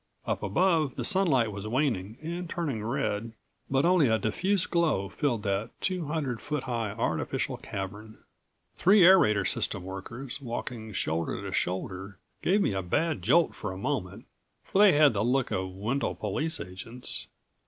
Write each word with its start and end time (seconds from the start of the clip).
Up 0.25 0.41
above 0.41 0.95
the 0.95 1.05
sunlight 1.05 1.51
was 1.51 1.67
waning, 1.67 2.17
and 2.23 2.49
turning 2.49 2.83
red, 2.83 3.33
but 3.69 3.85
only 3.85 4.07
a 4.07 4.17
diffuse 4.17 4.65
glow 4.65 5.09
filled 5.09 5.43
that 5.43 5.69
two 5.79 6.05
hundred 6.07 6.41
foot 6.41 6.63
high 6.63 6.89
artificial 6.93 7.57
cavern. 7.57 8.17
Three 8.75 9.01
aerator 9.01 9.47
system 9.47 9.83
workers, 9.83 10.41
walking 10.41 10.91
shoulder 10.91 11.43
to 11.43 11.51
shoulder, 11.51 12.17
gave 12.41 12.63
me 12.63 12.73
a 12.73 12.81
bad 12.81 13.21
jolt 13.21 13.53
for 13.53 13.71
a 13.71 13.77
moment, 13.77 14.25
for 14.63 14.79
they 14.79 14.93
had 14.93 15.13
the 15.13 15.23
look 15.23 15.51
of 15.51 15.69
Wendel 15.75 16.15
police 16.15 16.59
agents. 16.59 17.27